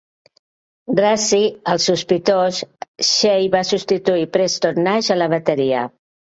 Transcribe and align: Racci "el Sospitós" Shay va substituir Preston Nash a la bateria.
Racci 0.99 1.41
"el 1.73 1.81
Sospitós" 1.83 2.63
Shay 3.11 3.47
va 3.59 3.63
substituir 3.75 4.27
Preston 4.39 4.83
Nash 4.91 5.15
a 5.19 5.23
la 5.27 5.33
bateria. 5.39 5.89